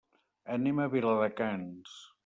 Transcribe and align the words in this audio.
Anem 0.55 0.81
a 0.81 0.89
Viladecans. 0.95 1.97